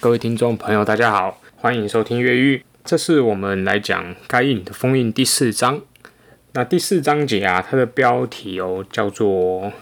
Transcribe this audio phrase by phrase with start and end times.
[0.00, 2.64] 各位听众朋友，大家好，欢迎收听越狱。
[2.84, 5.80] 这是我们来讲该隐的封印第四章。
[6.52, 9.72] 那第四章节啊，它的标题哦叫做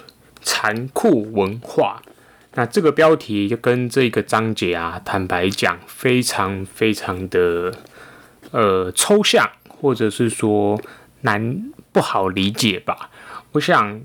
[0.41, 2.01] 残酷文化。
[2.55, 7.75] 那这个标题就跟这个章节啊，坦白讲，非常非常的
[8.53, 10.81] 呃抽象，或者是说
[11.21, 13.11] 难不好理解吧。
[13.53, 14.01] 我想。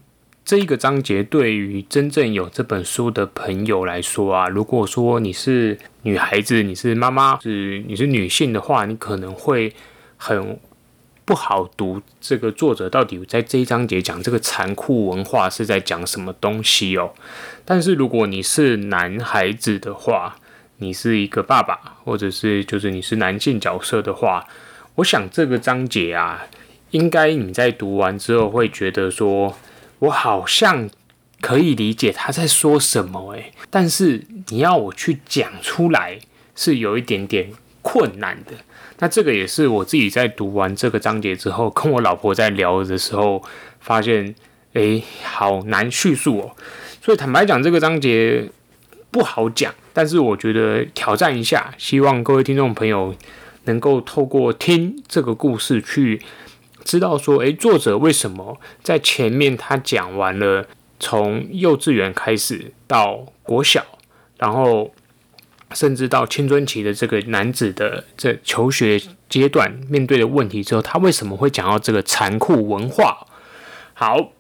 [0.52, 9.74] 这一个章节对于真正有这本书的朋友来说啊，如果说你是女孩子，你是妈妈，是你是女性的话，你可能会
[10.18, 10.60] 很
[11.24, 17.14] 不好读这个作者到底在这一章节讲这个残酷文化是在讲什么东西哦。
[17.64, 20.36] 但是如果你是男孩子的话，
[20.80, 24.46] 你是一个爸爸，或者是就是你是男性角色的话，
[24.96, 26.46] 我想这个章节啊，
[26.90, 29.56] 应该你在读完之后会觉得说。
[30.02, 30.90] 我好像
[31.42, 36.20] 可以理解他在说什么，诶，但是你要我去讲出来
[36.56, 37.52] 是有一点点
[37.84, 38.54] 困难的。
[38.98, 43.44] 那这个也是我自己在读完这个章节之后，跟我老婆在聊的时候
[43.80, 44.34] 发现，
[44.74, 46.56] 诶，好难叙述哦。
[47.02, 48.50] 所以坦白讲，这个章节
[49.12, 53.16] 不好讲，但是我觉得挑战一下，希望各位听众朋友
[53.66, 56.22] 能够透过听这个故事去。
[56.84, 60.66] 知道说，诶，作者为什么在前面他讲完了
[61.00, 63.86] 从幼稚园开始到国小，
[64.38, 64.92] 然后
[65.74, 73.26] 甚至到青春期的这个男子的这求学阶段面对的问题之后，他为什么会讲到这个残酷文化？
[73.94, 74.32] 好，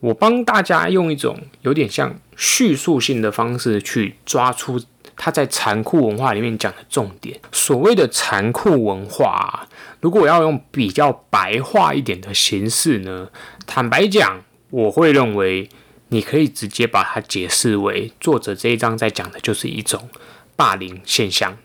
[0.00, 4.82] 我帮大家用一种有点像叙述性的方式去抓出
[5.16, 7.40] 他在残酷文化里面讲的重点。
[7.52, 9.68] 所谓的残酷文化。
[10.04, 13.30] 如果我要用比较白话一点的形式呢，
[13.66, 15.70] 坦白讲，我会认为
[16.08, 20.10] 你可以直接把它解释为作者这一章在讲的就是一种
[20.56, 21.56] 霸凌现象。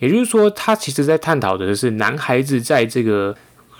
[0.00, 3.36] 也就是说，他其实在探讨的是男孩子在这个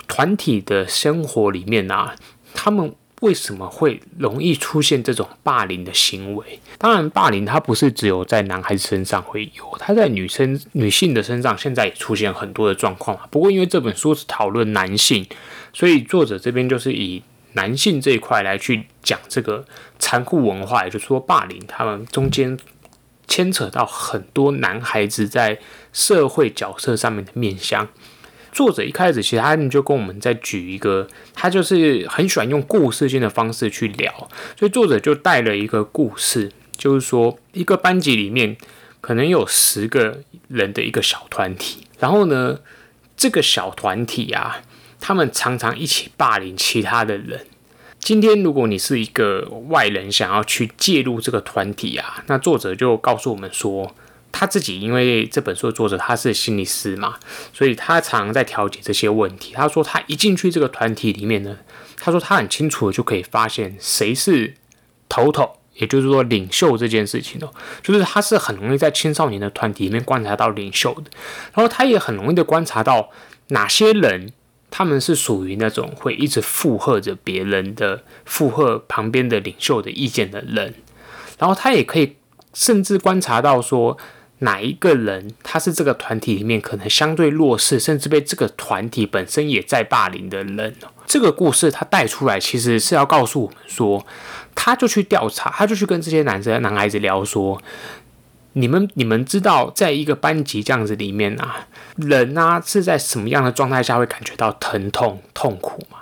[0.07, 2.15] 团体的生活里面啊，
[2.55, 2.95] 他们。
[3.21, 6.59] 为什么会容易出现这种霸凌的行为？
[6.79, 13.19] 当然，霸凌它不是只有在男孩子身上会有，它在女生、女性的身上现在也出现很多的状况。
[13.31, 15.27] 不过，因为这本书是讨论男性，
[15.73, 17.23] 所以作者这边就是以
[17.53, 19.65] 男性这一块来去讲这个
[19.99, 22.59] 残酷文化，也就是说，霸凌他们中间
[23.29, 25.59] 牵扯到很多男孩子在
[25.93, 27.87] 社会角色上面的面向。
[28.53, 34.13] 作者一开始其实他们就跟我们在举一个，他就是很喜欢用故事性的方式去聊，
[34.59, 38.57] 所以作者就带了一个故事，就是说一个班级里面
[39.01, 42.59] 可能有十个人的一个小团体，然后呢，
[43.17, 44.63] 这个小团体啊，
[45.01, 47.47] 他们常常一起霸凌其他的人。
[47.99, 53.95] 今天如果你是一个外人想要去介入这个团体啊，那作者就告诉我们说。
[54.33, 57.17] 他自己因为这本书的作者他是心理师嘛，
[57.53, 59.53] 所以他常常在调解这些问题。
[59.55, 61.59] 他说他一进去这个团体里面呢，
[61.99, 64.55] 他说他很清楚的就可以发现谁是
[65.09, 67.53] 头头，也就是说领袖这件事情哦，
[67.83, 71.11] 就是他是很容易在青少年的团体里面观察到领袖的，
[71.53, 73.11] 然后他也很容易的观察到
[73.49, 74.33] 哪些人
[74.71, 80.75] 他们是属于那种会一直附和着别人的附和旁边的领袖的意见的人，
[81.39, 82.17] 然后他也可以
[82.55, 83.99] 甚至观察到说。
[84.43, 90.75] 哪一个人他是这个团体里面可能相对弱势，甚至被这个团体本身也在霸凌的人？
[91.07, 94.07] 这个故事他带出来，其实是要告诉我们说，
[94.55, 97.61] 他就去调查，他就去跟这些男生、男孩子聊说，
[98.55, 105.99] 你们、你们知道，在一个班级这样子里面啊，人啊是在什么样的状态下会感觉到疼痛、痛苦吗？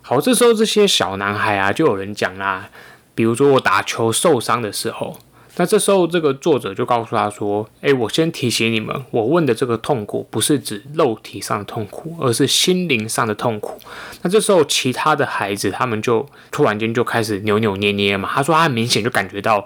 [0.00, 2.68] 好，这时候这些小男孩啊，就有人讲啦，
[3.16, 5.18] 比如说我打球受伤的时候。
[5.56, 13.80] 那这时候，这个作者就告诉他说：“诶，我先提醒你们，我问的这个痛苦不是指肉体上的痛苦，而是心灵上的痛苦。”
[14.22, 18.28] 那这时候，其他的孩子他们就突然间就开始扭扭捏捏嘛。
[18.32, 19.64] 他说他很明显就感觉到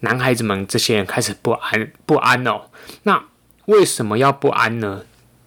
[0.00, 2.62] 男孩子们这些人开始不安不安哦。
[3.04, 3.24] 那
[3.66, 5.02] 为什么要不安呢？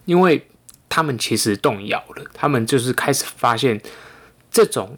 [0.06, 0.48] 因为
[0.88, 3.82] 他们其实动摇了，他们就是开始发现
[4.50, 4.98] 这种。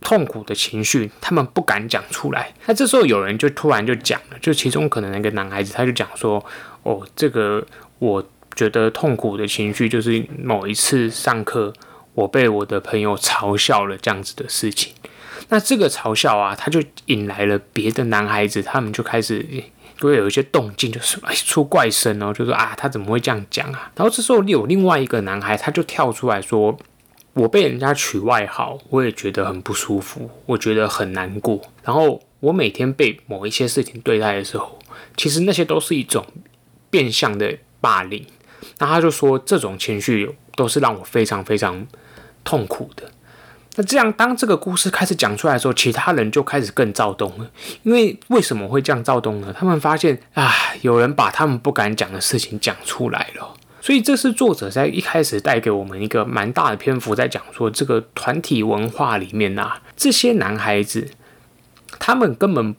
[0.00, 2.54] 痛苦的情绪，他们不敢讲出来。
[2.66, 6.42] 那这时候有人就突然就讲了，就其中可能那个男孩子，他就讲说
[6.84, 7.66] ：“哦，这个
[7.98, 8.24] 我
[8.54, 11.72] 觉得痛苦的情绪就是某一次上课，
[12.14, 14.94] 我被我的朋友嘲笑了这样子的事情。
[15.48, 19.44] 那这个嘲笑啊，他就引来了别的男孩子，他们就开始
[19.98, 23.90] 就会有一些动静，就是哎出怪声哦，就说啊他怎么会这样讲啊？
[23.96, 26.78] 然后这时候有另外一个男孩，他就跳出来说。”
[27.38, 31.60] 我被人家取外号，我也觉得很不舒服，我觉得很难过。
[31.84, 34.76] 然后我每天被某一些事情对待的时候，
[35.16, 36.26] 其实那些都是一种
[36.90, 38.26] 变相的霸凌。
[38.78, 41.86] 那他就说，这种情绪都是让我非常非常
[42.42, 43.04] 痛苦的。
[43.76, 47.48] 那这样，当这个故事开始讲出来的时候，其他人就开始更躁动了。
[47.84, 49.54] 因为为什么会这样躁动呢？
[49.56, 50.52] 他们发现啊，
[50.82, 53.54] 有人把他们不敢讲的事情讲出来了。
[53.88, 61.08] 所以这是作者在一开始带给我们一个蛮大的篇幅，在讲说这个团体文化里面啊，这些男孩子，
[61.98, 62.76] 他们根本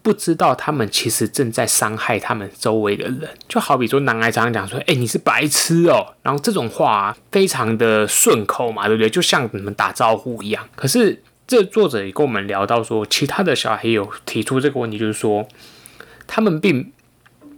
[0.00, 3.30] 不知道，他们其实正在伤害他们周围的人。
[3.48, 9.10] 就好比说，男孩常常讲说：“哎，你是白痴哦。”然后这种话，非常的顺口嘛，对不对？
[9.10, 10.68] 就像你们打招呼一样。
[10.76, 15.48] 可是这作者也跟我们聊到说，其他的小孩有提出这个问题，就是说，
[16.28, 16.92] 他们并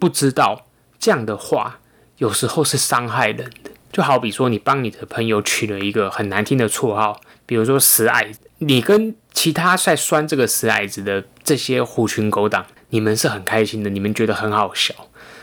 [0.01, 0.65] 不知道
[0.99, 1.81] 这样的话。
[2.19, 14.95] 有时候是伤害人的，就好比说，你帮你的朋友取了一个很难听的绰号，比如说“死矮子”，你跟其他在酸这个“死矮子”的这些狐群狗党，你们是很开心的，你们觉得很好笑。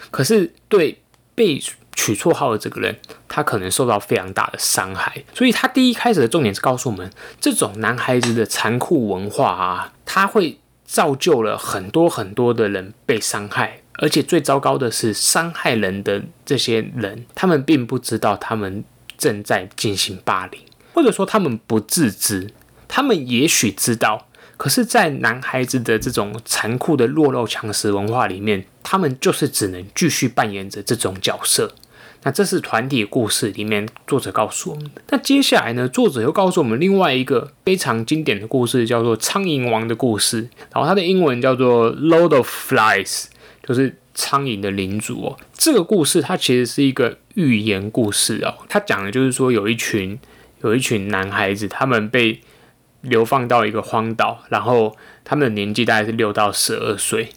[0.10, 1.02] 可是对
[1.36, 1.60] 被
[1.96, 2.98] 取绰号的这个人，
[3.28, 5.24] 他可能受到非常大的伤害。
[5.36, 13.83] 所以他第一开始的重点是告诉我们，这种男孩子的残酷文化啊，他会造就了很多很多的人被伤害。
[14.00, 18.84] 而且最糟糕的是，伤害人的这些人，他们并不知道他们
[19.18, 20.60] 正在进行霸凌，
[20.94, 22.50] 或者说他们不自知。
[22.88, 31.74] 他们也许知道，可是，在男孩子的这种残酷的弱肉强食文化里面，他们就是只能继续扮演着这种角色。
[32.26, 35.02] 那这是团体故事里面作者告诉我们的。
[35.10, 43.24] 那接下来呢，作者又告诉我们另外一个非常经典的故事，叫做《苍蝇王的故事》，然后它的英文叫做《Lord of Flies》。
[43.66, 48.54] 就是苍蝇的领主哦，这个故事它其实是一个寓言故事哦。
[48.68, 50.20] 它讲的就是说，有一群
[50.62, 52.42] 有一群男孩子，他们被
[53.00, 57.30] 流放到一个荒岛，然后他们的年纪大概是六到十二岁，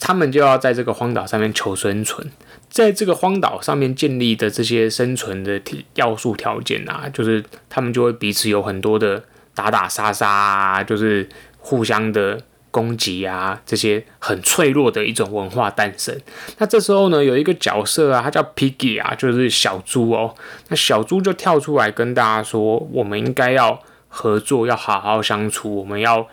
[0.00, 2.28] 他们就要在这个荒岛上面求生存。
[2.68, 5.62] 在这个荒岛上面建立的这些生存的
[5.94, 9.22] 要素条件啊，就是他们就会彼此有很多的
[9.54, 11.28] 打打杀杀啊，就是
[11.58, 12.40] 互相的。
[12.70, 16.18] 攻击啊，这些很脆弱的一种文化诞生。
[16.58, 20.34] 那这时候呢，有一个角色啊，他叫 Piggy 啊，就是小猪哦。
[20.68, 26.28] 那小猪就跳出来跟大家说：“我们应该要合作，要好好相处，我们要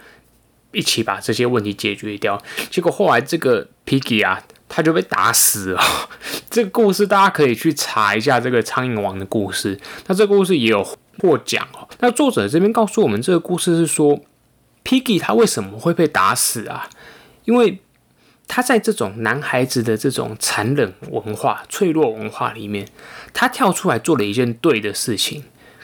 [0.71, 5.81] 一起把这些问题解决掉。”结果后来这个 Piggy 啊，他就被打死了。
[6.51, 9.79] 这个故事大家可以去查一下这个苍蝇王的故事。
[10.07, 10.83] 那这个故事也有
[11.19, 11.87] 获奖哦。
[11.99, 14.19] 那作者这边告诉我们，这个故事是说。
[14.85, 16.89] Piggy 他为什么会被打死啊？
[17.43, 17.79] 因为
[18.47, 22.87] 他在这种男孩子的这种残忍文化、脆弱文化里面，
[23.33, 25.43] 他跳出来做了一件对的事情，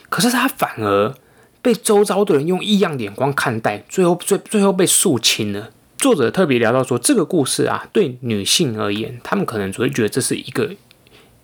[0.09, 1.15] 可是他反而
[1.63, 5.71] 被周遭的人用异样眼光看待，最后最最后被肃清了。
[5.97, 10.75] 作者特别聊到说，这个故事啊，对女性而言，他们可能只会觉得这是一个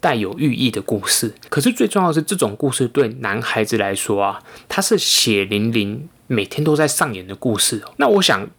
[0.08, 6.08] 带有寓意的故事，可是最重要的是，这种故事对男孩子来说啊，它是血淋淋。
[6.28, 7.84] 每天都在上演的故事。
[7.98, 8.50] 那我想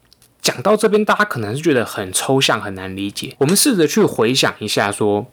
[0.42, 3.34] 讲到这边，大家可能是觉得很抽象、很难理解。
[3.38, 5.26] 我们试着去回想一下，说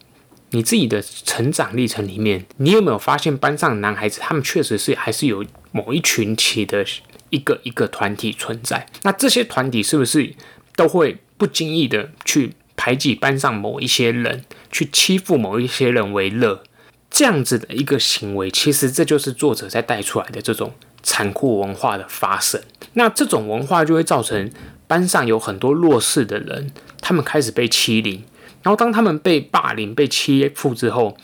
[0.51, 6.85] 你自己的成长历程里面，你有没有发现班上男孩子，他们确实是还是有某一群起的
[7.29, 8.85] 一个一个团体存在？
[9.03, 10.33] 那这些团体是不是
[10.77, 16.63] 都会不经意的去排挤班上某一些人，去欺负某一些人为乐？
[17.09, 20.73] 这样子的一个行为，其实这就是作者在带出来的这种。
[21.07, 22.59] 残酷文化的发生，
[22.93, 24.51] 那这种文化就会造成
[24.87, 28.23] 班上有很多弱势的人，他们开始被欺凌，
[28.63, 31.15] 然后当他们被霸凌、被欺负之后，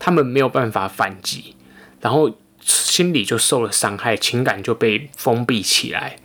[0.00, 1.54] 他们没有办法反击，
[2.00, 6.16] 然后心里就受了伤害，情感就被封闭起来。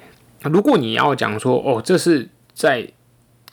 [0.42, 2.90] 如果你要讲说，哦，这是在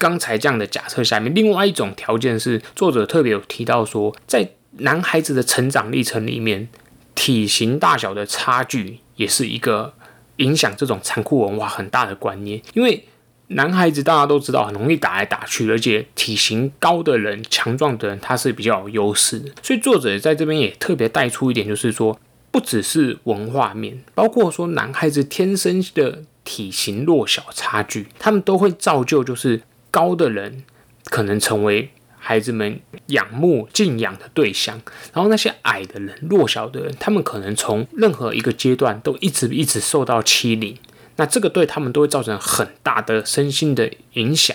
[0.00, 6.68] 刚才这样的假设下面，另外一种条件是，作者特别有提到说，在男孩子的成长历程里面，
[7.14, 8.98] 体型大小的差距。
[9.16, 9.92] 也是一个
[10.36, 13.04] 影响这种残酷文化很大的观念，因为
[13.48, 19.50] 男孩子大家都知道很容易打来打去，而且体型高的人、强壮的人他是比较有优势的。
[19.62, 22.18] 所以作者在这边也特别带出一点，就是说
[22.50, 29.60] 不只是文化面，包括说男孩子天生的体型弱小差距，他们都会造就就是
[29.90, 30.64] 高的人
[31.04, 31.90] 可能成为。
[32.22, 34.78] 孩子们仰慕、敬仰的对象，
[35.14, 40.76] 然后那些矮的人、弱小的人，他们可能从任何一个阶段都一直一直受到欺凌，
[41.16, 44.54] 那这个对他们都会造成很大的身心的影响。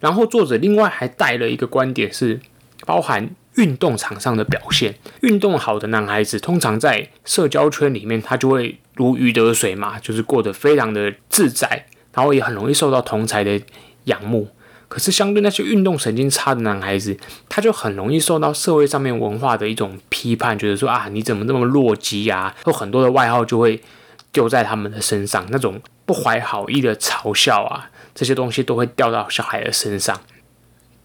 [0.00, 2.40] 然后作者另外还带了一个观点是，
[2.84, 13.58] 包含运动场上的表现，运动好的男孩子通常在社交圈里面，他就会如鱼得水嘛，就是过得非常的自在，然后也很容易受到同才的
[14.06, 14.48] 仰慕。
[14.88, 17.16] 可是相对那些运动神经差的男孩子，
[17.48, 22.54] 他就很容易受到社会上面文化的一种批判，觉得说啊，你怎么那么弱鸡呀？
[22.66, 23.80] 有很多的外号就会
[24.32, 30.20] 丢在他们的身上，那种不怀好意的嘲笑啊，这些东西都会掉到小孩的身上。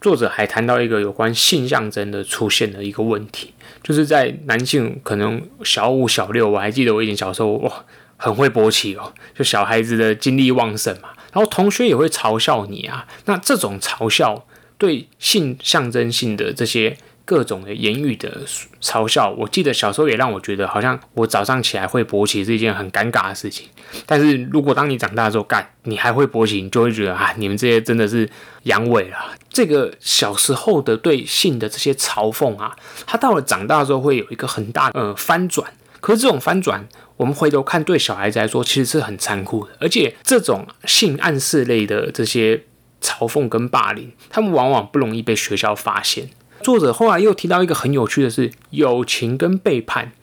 [0.01, 14.45] 作者还谈到一个有关性象征的出现的一个问题，就是在男性可能小五、小六，我还记得我以前小时候哇，很会勃起哦，就小孩子的精力旺盛嘛，然后同学也会嘲笑你啊，那这种嘲笑
[14.77, 16.97] 对性象征性的这些。
[17.25, 18.41] 各种的言语的
[18.81, 23.67] 嘲笑，我记得小时候也让我觉得好像我早上起来会勃起是一件很尴尬的事情。
[24.07, 28.27] 但是如果当你长大之后，干你还会勃起，你就会觉得啊，你们这些真的是
[28.63, 29.17] 阳痿了。
[29.47, 35.71] 这个小时候的对性的这些嘲讽啊，他到了长大之后会有一个很大的呃翻转。
[36.01, 36.83] 可是这种翻转，
[37.19, 39.71] 我们回头看，对小孩子来说其实是很残酷的。
[39.81, 42.63] 而且这种性暗示类的这些
[43.01, 46.29] 嘲讽跟霸凌，他们往往不容易被学校发现。
[46.61, 50.13] 作者后来又提到一个很有趣的是友情跟背叛，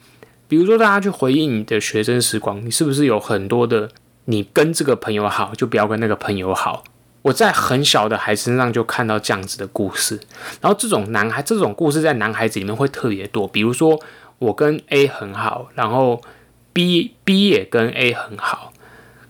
[0.48, 3.90] 比如说大家去回忆你的学生时光，你是不是有很多的
[4.24, 6.82] 你跟这个朋友好，就不要跟那个朋友好？
[7.20, 10.18] 我在很小的孩子身上就看到这样子的故事，
[10.62, 14.00] 然后这种男孩这种故事在男孩子里面会特别多，比如说
[14.38, 16.22] 我跟 A 很好，然后
[16.76, 18.72] B B 也跟 A 很好，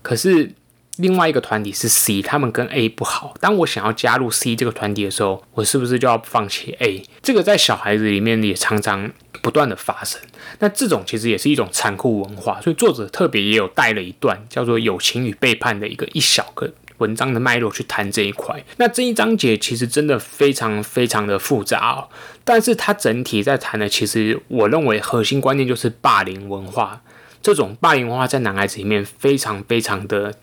[0.01, 0.51] 可是。
[0.99, 3.35] 另外一个团体是 C，他们跟 A 不好。
[3.39, 7.03] 当我想要加入 C 这个团体的时候，我是不是就要放弃 A？
[7.21, 9.11] 这个在小孩子里面也常常
[9.43, 10.19] 不断的发生。
[10.57, 18.63] 那这种其实也是一种残酷文化，所以作者特别也有带了一段叫做“友情与背叛”的一个一小个文章的脉络去谈这一块。
[18.77, 22.09] 那这一章节其实真的非常非常的复杂哦，
[22.43, 27.03] 但是它整体在谈的，其实我认为核心观念就是霸凌文化。
[27.41, 30.33] 这种霸凌文化在男孩子里面非常非常的。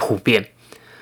[0.00, 0.52] 普遍，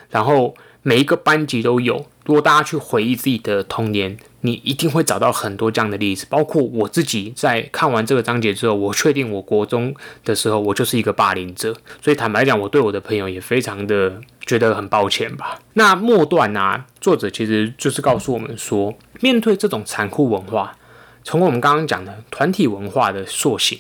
[0.09, 2.07] 然后每一个班级都有。
[2.25, 6.27] 如果大家去回忆自己的童年，你一定会找到很多这样的例子。
[6.31, 11.77] 包括我自己在看完这个章节之后，我确定我国中的时候，我就是一个霸凌者。
[12.01, 15.61] 所以坦白讲，我对我的朋友也非常的觉得很抱歉吧。
[15.75, 20.75] 那末段呢、作者其实就是告诉我们说，面对这种残酷文化，
[21.23, 23.79] 从我们刚刚讲的团体文化的塑形、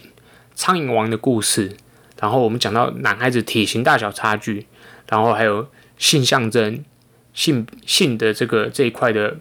[0.56, 1.76] 苍蝇王的故事，
[2.18, 4.66] 然后我们讲到男孩子体型大小差距。
[5.08, 6.84] 然后还有性象征、
[7.32, 9.36] 性性的这个这一块的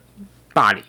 [0.54, 0.84] 霸凌，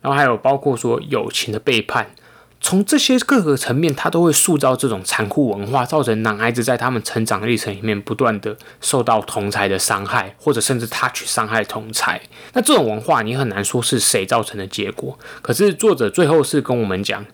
[0.00, 2.14] 然后还有包括说友情的背叛，
[2.60, 12.22] 从这些各个层面，他都会塑造这种残酷文化，造成男孩子在他们成长历程里面不断的受到同才的伤害，或者甚至他去伤害同才。
[12.52, 15.18] 那这种文化你很难说是谁造成的结果。
[15.42, 17.26] 可是作者最后是跟我们讲，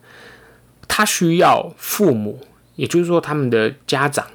[0.88, 4.26] 他需要父母，也就是说他们的家长。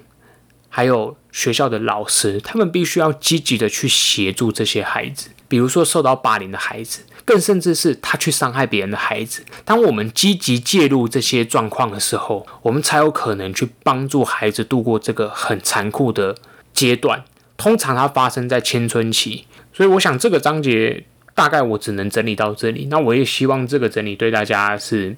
[0.73, 9.43] 还有学校的老师，他们必须要积极的去协助这些孩子，比如说受到霸凌的孩子，更甚至是他去伤害别人的孩子。
[9.65, 16.37] 当我们积极介入这些状况的时候，我们才有可能去帮助孩子度过这个很残酷的
[16.73, 17.25] 阶段。
[17.57, 21.03] 通常它发生在青春期，所以我想这个章节
[21.35, 22.87] 大概我只能整理到这里。
[22.89, 25.17] 那我也希望这个整理对大家是。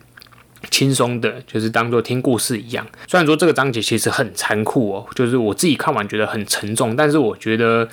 [0.70, 2.86] 轻松的，就是当做听故事一样。
[3.08, 7.88] 虽然说这个章节其实很残酷哦，就是我自己看完觉得很沉重，但是我觉得，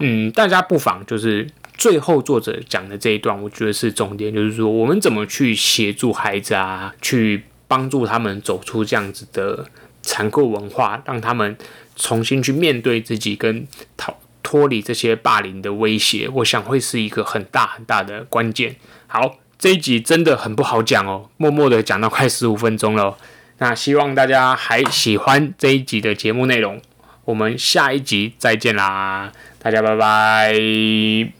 [0.00, 1.48] 嗯，大家不妨就是
[1.78, 9.64] 最后作者讲的这一段，我觉得是重点，就是说我们怎么去协助孩子啊，去帮助他们走出这样子的
[10.02, 11.56] 残酷文化，让他们
[11.96, 16.28] 重新去面对自己，跟逃脱离这些霸凌的威胁。
[16.28, 18.76] 我想会是一个很大很大的关键。
[19.06, 19.36] 好。
[19.60, 23.16] 这一集真的很不好讲哦，默默的讲到快十五分钟了。
[23.58, 26.80] 那希望大家还喜欢这一集的节目内容，
[27.26, 31.39] 我们下一集再见啦，大家拜拜。